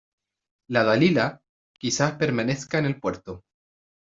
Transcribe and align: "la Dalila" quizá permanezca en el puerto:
"la 0.75 0.83
Dalila" 0.83 1.39
quizá 1.79 2.17
permanezca 2.17 2.79
en 2.79 2.87
el 2.87 2.99
puerto: 2.99 3.43